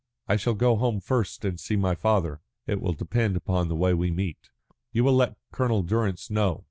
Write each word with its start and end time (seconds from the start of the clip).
"I 0.27 0.35
shall 0.35 0.55
go 0.55 0.77
home 0.77 0.99
first 0.99 1.45
and 1.45 1.59
see 1.59 1.75
my 1.75 1.93
father. 1.93 2.41
It 2.65 2.81
will 2.81 2.93
depend 2.93 3.35
upon 3.35 3.67
the 3.67 3.75
way 3.75 3.93
we 3.93 4.09
meet." 4.09 4.49
"You 4.91 5.03
will 5.03 5.13
let 5.15 5.37
Colonel 5.51 5.83
Durrance 5.83 6.31
know. 6.31 6.59